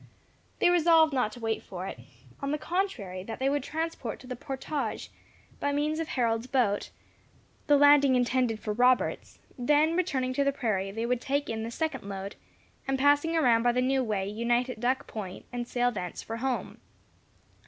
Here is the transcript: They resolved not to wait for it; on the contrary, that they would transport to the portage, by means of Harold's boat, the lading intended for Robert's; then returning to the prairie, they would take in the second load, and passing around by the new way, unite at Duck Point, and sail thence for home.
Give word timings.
They 0.57 0.71
resolved 0.71 1.13
not 1.13 1.31
to 1.33 1.39
wait 1.39 1.61
for 1.61 1.85
it; 1.85 1.99
on 2.41 2.49
the 2.49 2.57
contrary, 2.57 3.21
that 3.25 3.37
they 3.37 3.51
would 3.51 3.61
transport 3.61 4.19
to 4.21 4.25
the 4.25 4.35
portage, 4.35 5.11
by 5.59 5.71
means 5.71 5.99
of 5.99 6.07
Harold's 6.07 6.47
boat, 6.47 6.89
the 7.67 7.77
lading 7.77 8.15
intended 8.15 8.59
for 8.59 8.73
Robert's; 8.73 9.37
then 9.59 9.95
returning 9.95 10.33
to 10.33 10.43
the 10.43 10.51
prairie, 10.51 10.89
they 10.89 11.05
would 11.05 11.21
take 11.21 11.49
in 11.51 11.61
the 11.61 11.69
second 11.69 12.03
load, 12.09 12.35
and 12.87 12.97
passing 12.97 13.37
around 13.37 13.61
by 13.61 13.73
the 13.73 13.79
new 13.79 14.03
way, 14.03 14.27
unite 14.27 14.69
at 14.71 14.79
Duck 14.79 15.05
Point, 15.05 15.45
and 15.53 15.67
sail 15.67 15.91
thence 15.91 16.23
for 16.23 16.37
home. 16.37 16.79